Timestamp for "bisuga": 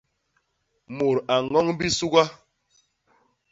1.79-2.23